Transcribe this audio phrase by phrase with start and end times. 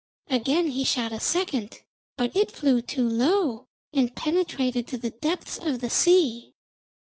[0.31, 1.81] Again he shot a second,
[2.17, 6.55] but it flew too low and penetrated to the depths of the sea.